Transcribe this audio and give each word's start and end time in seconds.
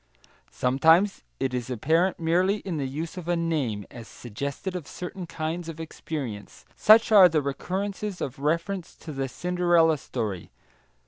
Sometimes 0.49 1.21
it 1.39 1.53
is 1.53 1.69
apparent 1.69 2.19
merely 2.19 2.55
in 2.61 2.77
the 2.77 2.87
use 2.87 3.17
of 3.17 3.27
a 3.27 3.35
name, 3.35 3.85
as 3.91 4.07
suggestive 4.07 4.73
of 4.75 4.87
certain 4.87 5.27
kinds 5.27 5.69
of 5.69 5.79
experience; 5.79 6.65
such 6.75 7.11
are 7.11 7.29
the 7.29 7.39
recurrences 7.43 8.19
of 8.19 8.39
reference 8.39 8.95
to 8.95 9.11
the 9.13 9.27
Cinderella 9.29 9.99
story. 9.99 10.49